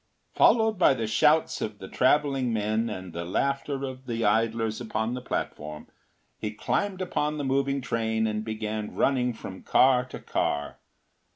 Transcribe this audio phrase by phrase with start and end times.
[0.33, 5.13] ”Followed by the shouts of the travelling men and the laughter of the idlers upon
[5.13, 5.85] the platform
[6.39, 10.79] he climbed upon the moving train and began running from car to car.